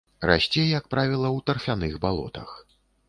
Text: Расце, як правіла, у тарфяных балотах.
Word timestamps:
Расце, 0.29 0.63
як 0.69 0.87
правіла, 0.95 1.31
у 1.37 1.43
тарфяных 1.49 1.93
балотах. 2.07 2.57